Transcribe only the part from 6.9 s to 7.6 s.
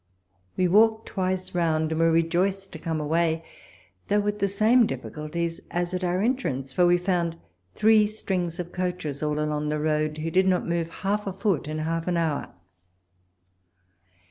found